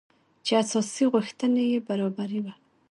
چې 0.45 0.51
اساسي 0.63 1.05
غوښتنې 1.13 1.63
يې 1.71 1.79
برابري 1.87 2.39
وه. 2.43 2.53